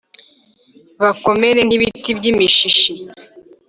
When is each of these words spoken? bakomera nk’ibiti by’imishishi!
bakomera 1.01 1.59
nk’ibiti 1.67 2.09
by’imishishi! 2.17 2.91